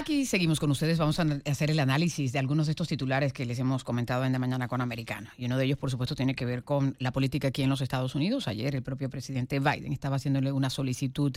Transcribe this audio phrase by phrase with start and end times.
[0.00, 0.96] Aquí seguimos con ustedes.
[0.96, 4.32] Vamos a hacer el análisis de algunos de estos titulares que les hemos comentado en
[4.32, 5.28] De Mañana con Americano.
[5.36, 7.82] Y uno de ellos, por supuesto, tiene que ver con la política aquí en los
[7.82, 8.48] Estados Unidos.
[8.48, 11.36] Ayer el propio presidente Biden estaba haciéndole una solicitud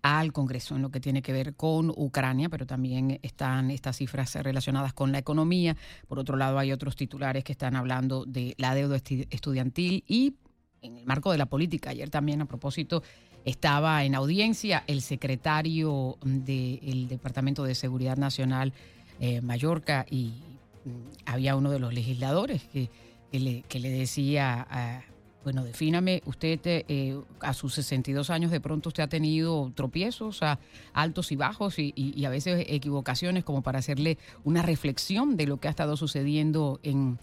[0.00, 4.34] al Congreso en lo que tiene que ver con Ucrania, pero también están estas cifras
[4.34, 5.76] relacionadas con la economía.
[6.08, 10.36] Por otro lado, hay otros titulares que están hablando de la deuda estudiantil y
[10.80, 11.90] en el marco de la política.
[11.90, 13.02] Ayer también, a propósito
[13.44, 18.72] estaba en audiencia el secretario del Departamento de Seguridad Nacional,
[19.20, 20.32] eh, Mallorca, y
[20.84, 20.90] mm,
[21.26, 22.88] había uno de los legisladores que,
[23.32, 25.04] le, que le, decía,
[25.42, 30.40] bueno, defíname, usted eh, a sus 62 años de pronto usted ha tenido tropiezos,
[30.92, 35.68] altos y bajos y, a veces equivocaciones como para hacerle una reflexión de lo que
[35.68, 37.18] ha estado sucediendo en,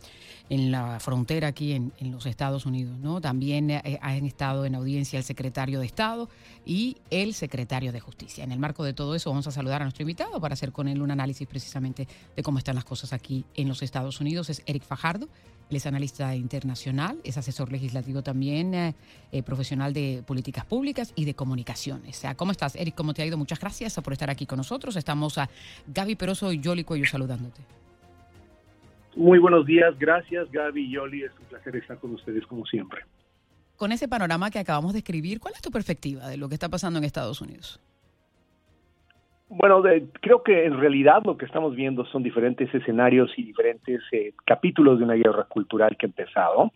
[0.50, 2.97] en la frontera aquí en, los Estados Unidos.
[2.97, 3.22] ¿no?
[3.22, 6.30] También eh, han estado en audiencia el secretario de Estado
[6.66, 8.44] y el secretario de Justicia.
[8.44, 10.88] En el marco de todo eso vamos a saludar a nuestro invitado para hacer con
[10.88, 14.49] él un análisis precisamente de cómo están las cosas aquí en los Estados Unidos.
[14.49, 15.27] Es Eric Fajardo.
[15.70, 18.96] Él es analista internacional, es asesor legislativo también, eh,
[19.32, 22.23] eh, profesional de políticas públicas y de comunicaciones.
[22.38, 22.96] ¿Cómo estás, Eric?
[22.96, 23.38] ¿Cómo te ha ido?
[23.38, 24.95] Muchas gracias por estar aquí con nosotros.
[24.95, 25.50] Estamos a
[25.88, 27.62] Gaby Peroso y Yoli Cuello saludándote.
[29.18, 33.02] Muy buenos días, gracias Gaby y Yoli, es un placer estar con ustedes como siempre.
[33.76, 36.70] Con ese panorama que acabamos de escribir, ¿cuál es tu perspectiva de lo que está
[36.70, 37.80] pasando en Estados Unidos?
[39.50, 39.81] Bueno,
[40.22, 45.00] creo que en realidad lo que estamos viendo son diferentes escenarios y diferentes eh, capítulos
[45.00, 46.72] de una guerra cultural que ha empezado.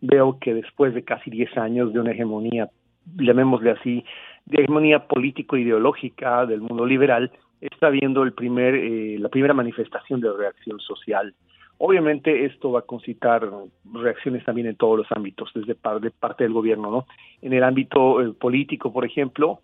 [0.00, 2.68] Veo que después de casi 10 años de una hegemonía,
[3.16, 4.04] llamémosle así,
[4.44, 10.30] de hegemonía político-ideológica del mundo liberal, está viendo el primer, eh, la primera manifestación de
[10.32, 11.34] reacción social
[11.78, 13.48] Obviamente esto va a concitar
[13.92, 17.06] reacciones también en todos los ámbitos, desde parte, parte del gobierno, ¿no?
[17.42, 19.60] En el ámbito eh, político, por ejemplo,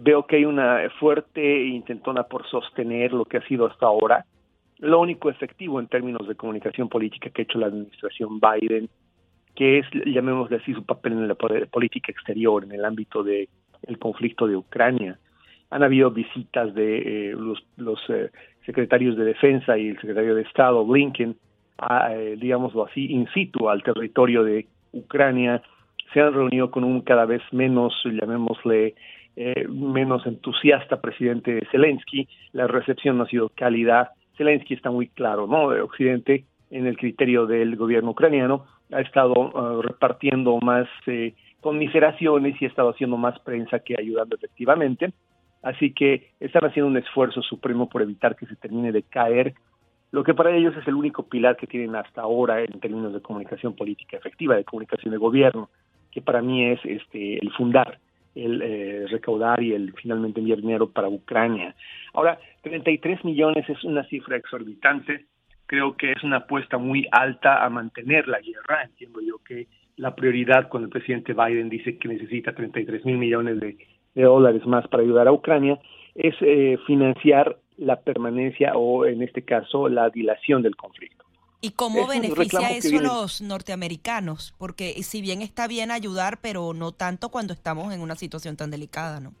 [0.00, 4.24] veo que hay una fuerte intentona por sostener lo que ha sido hasta ahora
[4.78, 8.88] lo único efectivo en términos de comunicación política que ha hecho la administración Biden,
[9.54, 13.48] que es, llamémosle así, su papel en la política exterior, en el ámbito del
[13.86, 15.18] el conflicto de Ucrania.
[15.70, 18.00] Han habido visitas de eh, los, los
[18.64, 21.36] secretarios de Defensa y el secretario de Estado, Blinken,
[21.78, 25.62] a, eh, digámoslo así, in situ al territorio de Ucrania,
[26.12, 28.94] se han reunido con un cada vez menos, llamémosle,
[29.36, 32.28] eh, menos entusiasta presidente Zelensky.
[32.52, 34.12] La recepción no ha sido cálida.
[34.36, 35.70] Zelensky está muy claro, ¿no?
[35.70, 42.60] De Occidente, en el criterio del gobierno ucraniano, ha estado uh, repartiendo más eh, conmiseraciones
[42.60, 45.12] y ha estado haciendo más prensa que ayudando efectivamente.
[45.62, 49.54] Así que están haciendo un esfuerzo supremo por evitar que se termine de caer
[50.14, 53.20] lo que para ellos es el único pilar que tienen hasta ahora en términos de
[53.20, 55.70] comunicación política efectiva, de comunicación de gobierno,
[56.12, 57.98] que para mí es este el fundar,
[58.34, 61.74] el eh, recaudar y el finalmente enviar dinero para Ucrania.
[62.12, 65.26] Ahora, 33 millones es una cifra exorbitante,
[65.66, 70.14] creo que es una apuesta muy alta a mantener la guerra, entiendo yo que la
[70.14, 73.76] prioridad cuando el presidente Biden dice que necesita 33 mil millones de
[74.14, 75.78] dólares más para ayudar a Ucrania,
[76.14, 81.13] es eh, financiar la permanencia o, en este caso, la dilación del conflicto.
[81.64, 84.54] ¿Y cómo beneficia eso a los norteamericanos?
[84.58, 88.70] Porque si bien está bien ayudar, pero no tanto cuando estamos en una situación tan
[88.70, 89.32] delicada, ¿no?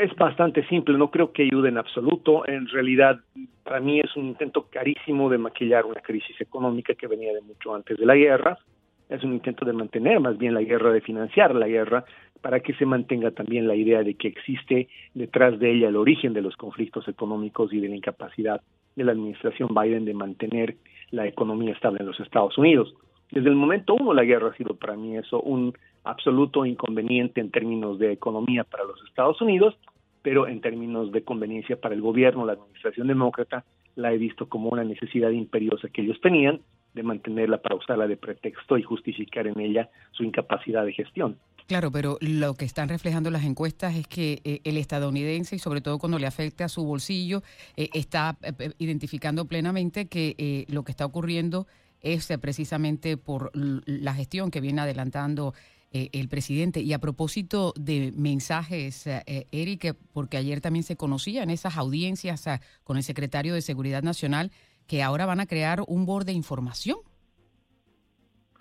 [0.00, 2.48] Es bastante simple, no creo que ayude en absoluto.
[2.48, 3.20] En realidad,
[3.62, 7.74] para mí es un intento carísimo de maquillar una crisis económica que venía de mucho
[7.74, 8.58] antes de la guerra.
[9.10, 12.06] Es un intento de mantener más bien la guerra, de financiar la guerra,
[12.40, 16.32] para que se mantenga también la idea de que existe detrás de ella el origen
[16.32, 18.62] de los conflictos económicos y de la incapacidad
[18.96, 20.76] de la administración Biden de mantener
[21.10, 22.94] la economía estable en los Estados Unidos.
[23.30, 25.72] Desde el momento uno la guerra ha sido para mí eso un
[26.04, 29.76] absoluto inconveniente en términos de economía para los Estados Unidos,
[30.22, 34.70] pero en términos de conveniencia para el gobierno, la administración demócrata, la he visto como
[34.70, 36.60] una necesidad imperiosa que ellos tenían
[36.94, 41.36] de mantenerla para usarla de pretexto y justificar en ella su incapacidad de gestión.
[41.66, 45.80] Claro, pero lo que están reflejando las encuestas es que eh, el estadounidense, y sobre
[45.80, 47.42] todo cuando le afecta a su bolsillo,
[47.76, 51.66] eh, está eh, identificando plenamente que lo que está ocurriendo
[52.00, 55.54] es precisamente por la gestión que viene adelantando
[55.90, 56.80] el presidente.
[56.82, 62.44] Y a propósito de mensajes, Eric, porque ayer también se conocía en esas audiencias
[62.84, 64.52] con el secretario de Seguridad Nacional
[64.86, 66.98] que ahora van a crear un board de información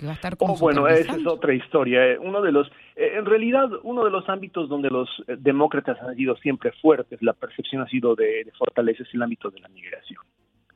[0.04, 2.06] va a estar oh, bueno, esa es otra historia.
[2.06, 6.02] Eh, uno de los, eh, en realidad, uno de los ámbitos donde los eh, demócratas
[6.02, 9.60] han sido siempre fuertes, la percepción ha sido de, de fortaleza es el ámbito de
[9.60, 10.22] la migración.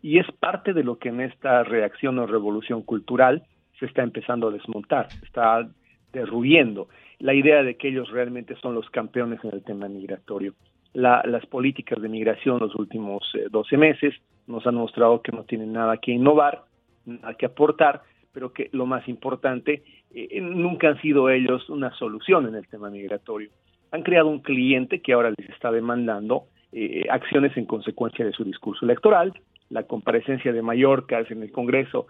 [0.01, 3.44] Y es parte de lo que en esta reacción o revolución cultural
[3.80, 5.68] se está empezando a desmontar, se está
[6.13, 6.88] derruyendo
[7.19, 10.54] la idea de que ellos realmente son los campeones en el tema migratorio.
[10.94, 13.21] las políticas de migración los últimos
[13.51, 14.16] 12 meses
[14.48, 16.63] nos han mostrado que no tienen nada que innovar,
[17.06, 18.01] nada que aportar,
[18.31, 19.84] pero que lo más importante,
[20.14, 23.50] eh, eh, nunca han sido ellos una solución en el tema migratorio.
[23.92, 28.44] Han creado un cliente que ahora les está demandando eh, acciones en consecuencia de su
[28.44, 29.34] discurso electoral,
[29.70, 32.08] la comparecencia de Mallorca en el Congreso.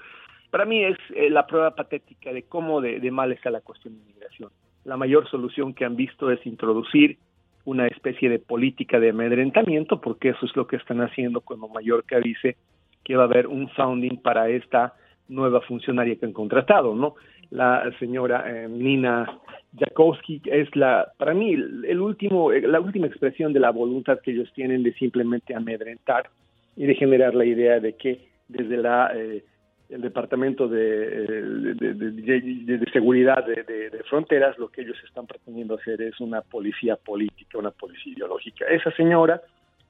[0.50, 0.98] Para mí es
[1.30, 4.50] la prueba patética de cómo de, de mal está la cuestión de migración.
[4.83, 7.18] La mayor solución que han visto es introducir
[7.66, 12.19] una especie de política de amedrentamiento, porque eso es lo que están haciendo cuando Mallorca
[12.19, 12.57] dice
[13.04, 14.94] que va a haber un founding para esta
[15.29, 17.15] nueva funcionaria que han contratado, ¿no?
[17.51, 19.39] La señora eh, Nina
[19.77, 24.31] Jakowski es la, para mí, el último, eh, la última expresión de la voluntad que
[24.31, 26.29] ellos tienen de simplemente amedrentar
[26.75, 29.43] y de generar la idea de que desde la eh,
[29.89, 36.41] el departamento de, de, seguridad de, fronteras lo que ellos están pretendiendo hacer es una
[36.41, 38.65] policía política, una policía ideológica.
[38.65, 39.41] Esa señora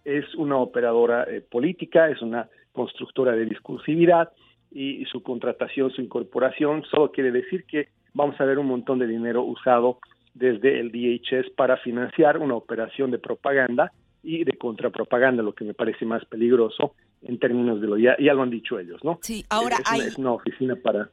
[0.05, 4.29] es una operadora política, es una constructora de discursividad
[4.71, 9.07] y su contratación, su incorporación, solo quiere decir que vamos a ver un montón de
[9.07, 9.99] dinero usado
[10.33, 13.91] desde el DHS para financiar una operación de propaganda
[14.23, 18.33] y de contrapropaganda, lo que me parece más peligroso en términos de lo ya, ya
[18.33, 19.19] lo han dicho ellos, ¿no?
[19.21, 21.09] Sí, ahora hay una oficina para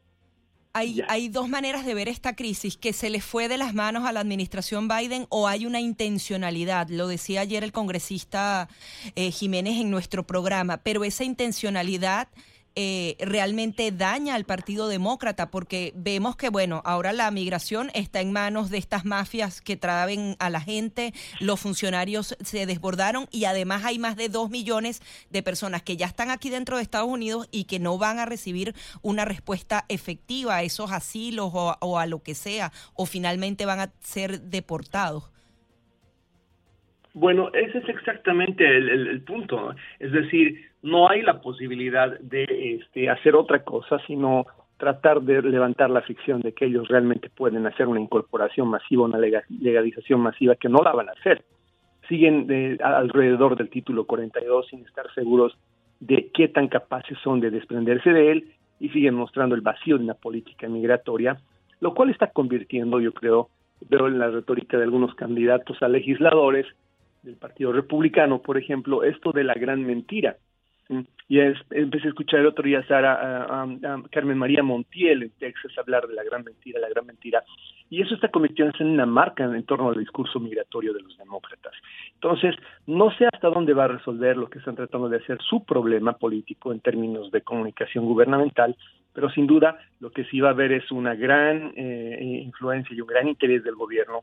[0.72, 4.04] hay, hay, dos maneras de ver esta crisis, que se le fue de las manos
[4.04, 6.90] a la administración Biden o hay una intencionalidad.
[6.90, 8.68] Lo decía ayer el congresista
[9.14, 12.28] eh, Jiménez en nuestro programa, pero esa intencionalidad
[12.78, 18.32] eh, realmente daña al Partido Demócrata, porque vemos que, bueno, ahora la migración está en
[18.32, 23.86] manos de estas mafias que traen a la gente, los funcionarios se desbordaron y además
[23.86, 25.00] hay más de dos millones
[25.30, 28.26] de personas que ya están aquí dentro de Estados Unidos y que no van a
[28.26, 33.80] recibir una respuesta efectiva a esos asilos o, a lo que sea, o finalmente van
[33.80, 35.24] a ser deportados.
[37.16, 39.74] Bueno, ese es exactamente el punto.
[39.98, 42.44] Es decir, no hay la posibilidad de
[42.78, 44.44] este, hacer otra cosa, sino
[44.76, 49.16] tratar de levantar la ficción de que ellos realmente pueden hacer una incorporación masiva, una
[49.16, 51.42] legalización masiva, que no la van a hacer.
[52.06, 55.56] Siguen de, alrededor del título 42 sin estar seguros
[56.00, 60.04] de qué tan capaces son de desprenderse de él y siguen mostrando el vacío de
[60.04, 61.38] una política migratoria,
[61.80, 63.48] lo cual está convirtiendo, yo creo,
[63.88, 66.66] veo en la retórica de algunos candidatos a legisladores
[67.26, 70.36] del Partido Republicano, por ejemplo, esto de la gran mentira
[71.28, 73.66] y empecé a escuchar el otro día a Sara,
[74.12, 77.42] Carmen María Montiel en Texas hablar de la gran mentira, la gran mentira.
[77.90, 81.72] Y eso está convirtiéndose en una marca en torno al discurso migratorio de los demócratas.
[82.14, 82.54] Entonces,
[82.86, 86.12] no sé hasta dónde va a resolver lo que están tratando de hacer su problema
[86.12, 88.76] político en términos de comunicación gubernamental,
[89.12, 93.00] pero sin duda lo que sí va a haber es una gran eh, influencia y
[93.00, 94.22] un gran interés del gobierno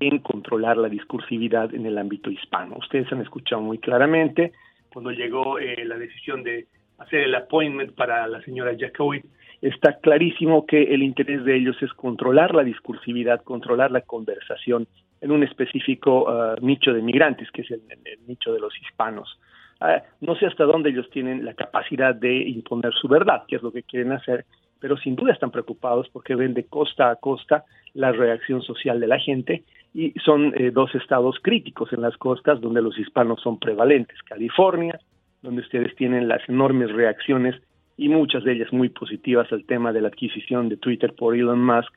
[0.00, 2.76] en controlar la discursividad en el ámbito hispano.
[2.78, 4.52] Ustedes han escuchado muy claramente
[4.92, 6.66] cuando llegó eh, la decisión de
[6.98, 9.24] hacer el appointment para la señora Jacobit,
[9.60, 14.86] está clarísimo que el interés de ellos es controlar la discursividad, controlar la conversación
[15.20, 17.82] en un específico ah, nicho de migrantes, que es el,
[18.26, 19.38] nicho de los hispanos.
[19.80, 23.62] Ah, no sé hasta dónde ellos tienen la capacidad de imponer su verdad, que es
[23.62, 24.44] lo que quieren hacer,
[24.80, 29.06] pero sin duda están preocupados porque ven de costa a costa la reacción social de
[29.06, 33.58] la gente y son eh, dos estados críticos en las costas donde los hispanos son
[33.58, 34.98] prevalentes, California,
[35.42, 37.54] donde ustedes tienen las enormes reacciones
[37.96, 41.64] y muchas de ellas muy positivas al tema de la adquisición de Twitter por Elon
[41.64, 41.92] Musk,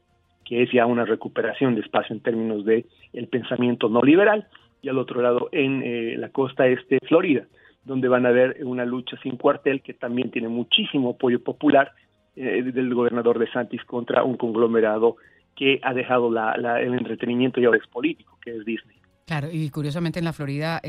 [0.45, 4.47] que es ya una recuperación de espacio en términos de el pensamiento no liberal,
[4.81, 7.45] y al otro lado en eh, la costa este Florida,
[7.85, 11.91] donde van a ver una lucha sin cuartel que también tiene muchísimo apoyo popular
[12.35, 15.17] eh, del gobernador de Santis contra un conglomerado
[15.55, 19.01] que ha dejado la, el entretenimiento y ahora es político, que es Disney.
[19.31, 20.81] Claro, y curiosamente en la Florida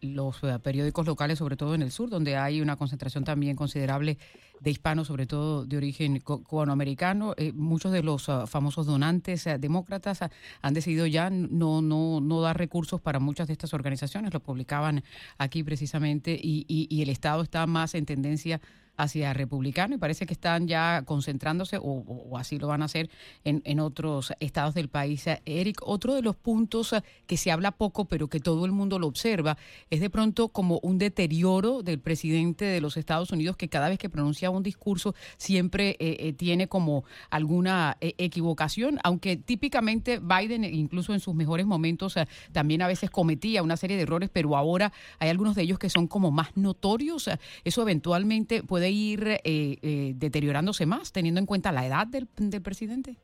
[0.00, 4.16] los eh, periódicos locales, sobre todo en el sur, donde hay una concentración también considerable
[4.60, 9.58] de hispanos, sobre todo de origen cubanoamericano, eh, muchos de los ah, famosos donantes eh,
[9.58, 10.30] demócratas ah,
[10.62, 15.02] han decidido ya no, no, no dar recursos para muchas de estas organizaciones, lo publicaban
[15.38, 18.60] aquí precisamente, y, y, y el Estado está más en tendencia
[19.02, 23.10] hacia republicano y parece que están ya concentrándose o, así lo van a hacer
[23.44, 25.24] en, en, otros estados del país.
[25.44, 26.94] Eric, otro de los puntos
[27.26, 29.56] que se habla poco pero que todo el mundo lo observa
[29.90, 33.98] es de pronto como un deterioro del presidente de los Estados Unidos que cada vez
[33.98, 40.64] que pronuncia un discurso siempre eh, eh, tiene como alguna eh, equivocación, aunque típicamente Biden
[40.64, 42.14] incluso en sus mejores momentos
[42.52, 45.90] también a veces cometía una serie de errores, pero ahora hay algunos de ellos que
[45.90, 47.30] son como más notorios.
[47.64, 52.26] Eso eventualmente puede ir deteriorándose más teniendo en cuenta la edad del,
[52.62, 53.16] presidente.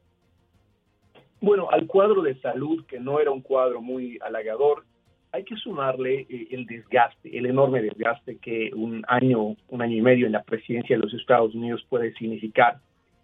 [1.40, 4.84] Bueno, al cuadro de salud, que no era un cuadro muy halagador,
[5.32, 10.00] hay que sumarle eh, el desgaste, el enorme desgaste que un año, un año y
[10.00, 12.78] medio en la presidencia de los Estados Unidos puede significar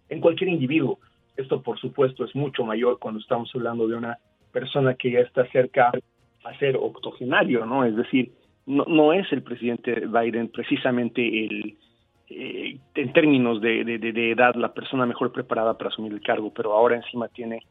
[0.09, 0.99] en cualquier individuo.
[1.35, 4.19] Esto, por supuesto, es mucho mayor cuando estamos hablando de una
[4.51, 5.91] persona que ya está cerca
[6.43, 7.83] a ser octogenario, ¿no?
[7.83, 8.31] Es decir,
[8.67, 11.77] no es el presidente Biden precisamente el,
[12.29, 16.95] eh, en términos de, edad, la persona mejor preparada para asumir el cargo, pero ahora
[16.95, 17.61] encima tiene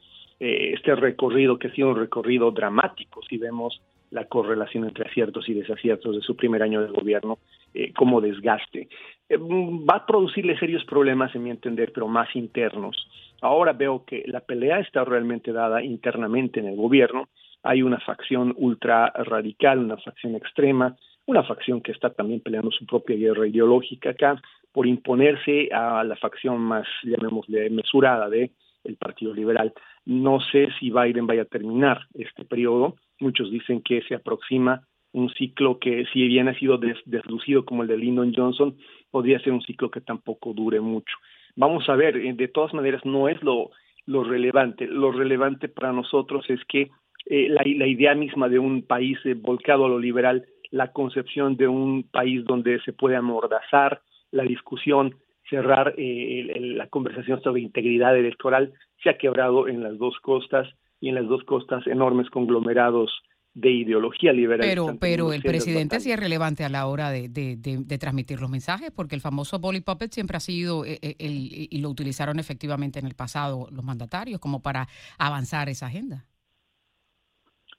[0.40, 3.80] eh, este recorrido que ha sido un recorrido dramático, si vemos
[4.12, 7.38] la correlación entre aciertos y desaciertos de su primer año de gobierno
[7.74, 8.88] eh, como desgaste.
[9.28, 13.08] Eh, va a producirle serios problemas, en mi entender, pero más internos.
[13.40, 17.28] Ahora veo que la pelea está realmente dada internamente en el gobierno.
[17.62, 20.94] Hay una facción ultra radical, una facción extrema,
[21.26, 24.40] una facción que está también peleando su propia guerra ideológica acá
[24.72, 28.52] por imponerse a la facción más, llamémosle, mesurada de
[28.84, 29.72] el Partido Liberal.
[30.04, 32.96] No sé si Biden vaya a terminar este periodo.
[33.20, 37.88] Muchos dicen que se aproxima un ciclo que, si bien ha sido deslucido como el
[37.88, 38.76] de Lyndon Johnson,
[39.10, 41.14] podría ser un ciclo que tampoco dure mucho.
[41.54, 43.70] Vamos a ver, eh, de todas maneras, no es lo,
[44.06, 44.86] lo relevante.
[44.86, 46.90] Lo relevante para nosotros es que
[47.26, 51.56] eh, la, la, idea misma de un país eh, volcado a lo liberal, la concepción
[51.56, 54.02] de un país donde se puede amordazar
[54.32, 55.14] la discusión,
[55.48, 60.66] cerrar eh, la conversación sobre integridad electoral se ha quebrado en las dos costas
[60.98, 63.12] y en las dos costas enormes conglomerados
[63.54, 64.66] de ideología liberal.
[64.66, 68.90] Pero, pero el presidente sí es relevante a la hora de, de, transmitir los mensajes,
[68.90, 72.98] porque el famoso Bolly Puppet siempre ha sido, eh, eh, el, y lo utilizaron efectivamente
[72.98, 74.88] en el pasado los mandatarios, como para
[75.18, 76.24] avanzar esa agenda.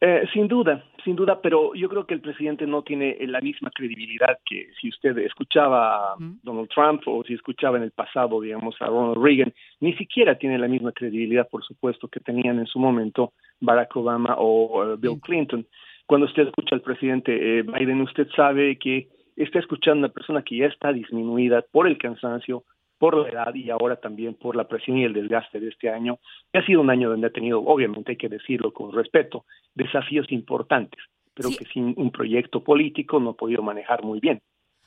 [0.05, 3.71] Eh, sin duda, sin duda, pero yo creo que el presidente no tiene la misma
[3.73, 8.75] credibilidad que si usted escuchaba a Donald Trump o si escuchaba en el pasado, digamos,
[8.81, 12.79] a Ronald Reagan, ni siquiera tiene la misma credibilidad, por supuesto, que tenían en su
[12.79, 13.31] momento
[13.61, 15.65] Barack Obama o eh, Bill Clinton.
[16.05, 19.07] Cuando usted escucha al presidente eh, Biden, usted sabe que
[19.37, 22.65] está escuchando a una persona que ya está disminuida por el cansancio,
[23.03, 26.19] por la edad y ahora también por la presión y el desgaste de este año,
[26.53, 29.43] que ha sido un año donde ha tenido, obviamente hay que decirlo con respeto,
[29.75, 31.01] desafíos importantes,
[31.33, 34.41] pero que sin un proyecto político no ha podido manejar muy bien.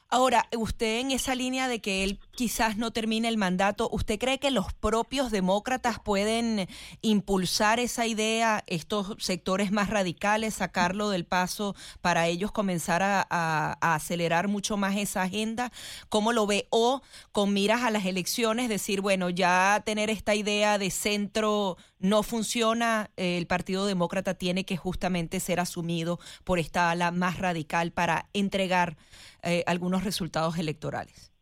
[0.08, 4.38] Ahora, usted en esa línea de que él quizás no termine el mandato, ¿usted cree
[4.38, 6.68] que los propios demócratas pueden
[7.00, 14.46] impulsar esa idea, estos sectores más radicales, sacarlo del paso para ellos comenzar a, acelerar
[14.46, 15.72] mucho más esa agenda?
[16.08, 16.68] ¿Cómo lo ve?
[16.70, 17.02] O
[17.32, 23.10] con miras a las elecciones, decir, bueno, ya tener esta idea de centro no funciona,
[23.16, 28.96] el Partido Demócrata tiene que justamente ser asumido por esta ala más radical para entregar
[29.42, 31.35] eh, algunos resultados electorales?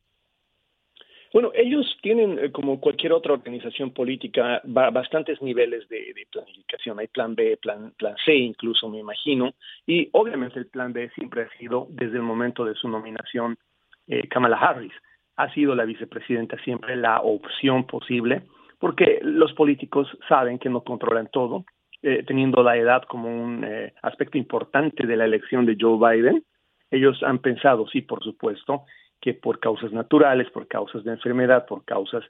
[1.35, 7.01] Bueno, ellos tienen, eh, como cualquier otra organización política, bastantes niveles de, planificación.
[7.01, 9.53] Hay plan B, plan, plan C incluso, me imagino.
[9.85, 13.59] Y obviamente el plan B siempre ha sido, desde el momento de su nominación,
[14.07, 14.93] eh, Kamala Harris.
[15.37, 18.43] Ha sido la vicepresidenta siempre la opción posible
[18.79, 21.65] porque los políticos saben que no controlan todo,
[22.03, 26.45] eh, teniendo la edad como un eh, aspecto importante de la elección de Joe Biden.
[26.91, 28.85] Ellos han pensado, sí, por supuesto,
[29.25, 32.23] que por causas naturales, por causas de enfermedad, por causas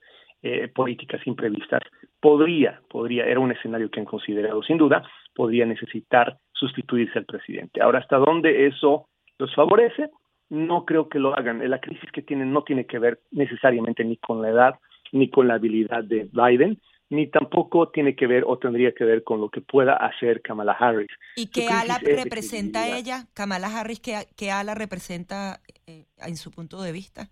[0.42, 1.82] eh, políticas imprevistas,
[2.20, 5.02] podría, podría, era un escenario que han considerado sin duda,
[5.34, 7.82] podría necesitar sustituirse al presidente.
[7.82, 9.08] Ahora, ¿hasta dónde eso
[9.40, 10.10] los favorece?
[10.50, 11.68] No creo que lo hagan.
[11.68, 14.74] La crisis que tienen no tiene que ver necesariamente ni con la edad,
[15.10, 16.78] ni con la habilidad de Biden,
[17.14, 20.73] ni tampoco tiene que ver o tendría que ver con lo que pueda hacer Kamala
[20.73, 21.11] Harris.
[21.37, 23.26] ¿Y qué ala representa ella?
[23.35, 27.28] Kamala Harris, ¿qué, ala representa eh, en su punto de vista?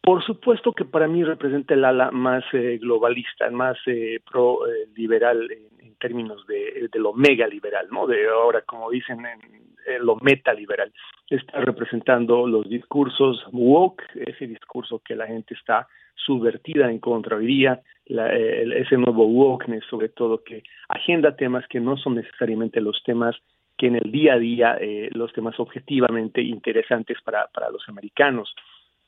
[0.00, 5.77] Por supuesto que para mí representa el ala más eh, globalista, más eh, pro-liberal en,
[5.98, 8.06] términos de, de, lo mega liberal, ¿no?
[8.06, 9.68] De ahora, como dicen, en,
[10.00, 10.92] lo meta liberal.
[11.28, 17.46] Está representando los discursos woke, ese discurso que la gente está subvertida en contra hoy
[17.46, 23.36] día, ese nuevo wokeness, sobre todo, que agenda temas que no son necesariamente los temas
[23.78, 28.54] que en el día a día, eh, los temas objetivamente interesantes para, para los americanos.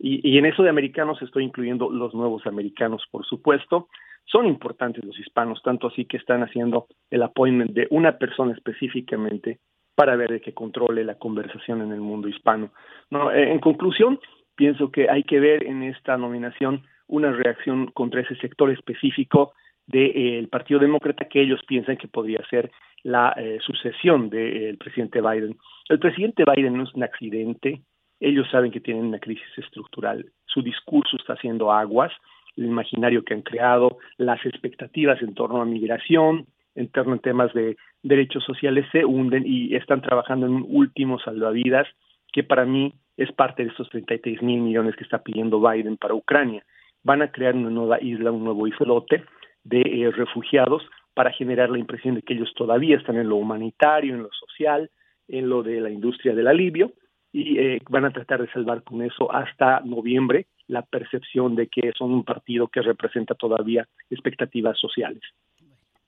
[0.03, 3.89] Y, en eso de americanos estoy incluyendo los nuevos americanos, por supuesto.
[4.25, 9.59] Son importantes los hispanos, tanto así que están haciendo el appointment de una persona específicamente
[9.95, 12.71] para ver de que controle la conversación en el mundo hispano.
[13.11, 14.21] No, en conclusión,
[14.55, 19.53] pienso que hay que ver en esta nominación una reacción contra ese sector específico
[19.87, 22.71] del Partido Demócrata que ellos piensan que podría ser
[23.03, 25.57] la eh, sucesión del presidente Biden.
[25.89, 27.83] El presidente Biden no es un accidente,
[28.21, 32.13] ellos saben que tienen una crisis estructural, su discurso está haciendo aguas,
[32.61, 37.53] el imaginario que han creado, las expectativas en torno a migración, en torno a temas
[37.55, 41.89] de derechos sociales se hunden y están trabajando en un último salvavidas
[42.33, 46.15] que para mí es parte de esos 33 mil millones que está pidiendo Biden para
[46.15, 46.65] Ucrania.
[47.03, 49.25] Van a crear una nueva isla, un nuevo islote
[49.65, 50.83] de eh, refugiados
[51.15, 54.91] para generar la impresión de que ellos todavía están en lo humanitario, en lo social,
[55.29, 56.93] en lo de la industria del alivio
[57.33, 61.93] y eh, van a tratar de salvar con eso hasta noviembre la percepción de que
[61.99, 65.23] son un partido que representa todavía expectativas sociales.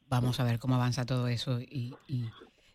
[0.09, 1.95] Vamos a ver cómo avanza todo eso y,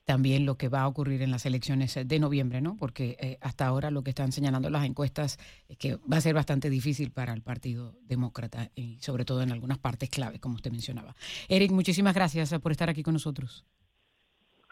[0.05, 2.77] también lo que va a ocurrir en las elecciones de noviembre, ¿no?
[2.79, 6.33] Porque eh, hasta ahora lo que están señalando las encuestas es que va a ser
[6.33, 10.71] bastante difícil para el Partido Demócrata y sobre todo en algunas partes clave, como usted
[10.71, 11.13] mencionaba.
[11.49, 13.65] Eric, muchísimas gracias por estar aquí con nosotros.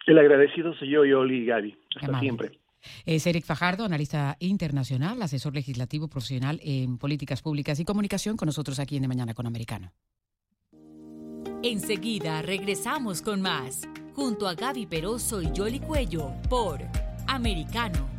[0.08, 1.78] El agradecido soy yo, Yoli y Gaby.
[2.02, 2.65] Hasta siempre.
[3.06, 8.80] Es Eric Fajardo, analista internacional, asesor legislativo profesional en políticas públicas y comunicación con nosotros
[8.80, 9.94] aquí en De Mañana con Americano.
[11.64, 13.82] Enseguida regresamos con más,
[14.14, 16.82] junto a Gaby Peroso y Jolly Cuello, por
[17.28, 18.15] Americano.